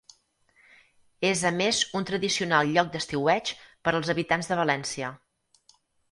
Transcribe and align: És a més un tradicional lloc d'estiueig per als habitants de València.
És 1.27 1.41
a 1.49 1.49
més 1.57 1.81
un 1.99 2.07
tradicional 2.11 2.71
lloc 2.77 2.89
d'estiueig 2.95 3.51
per 3.89 3.93
als 3.99 4.09
habitants 4.15 4.49
de 4.53 4.57
València. 4.61 5.11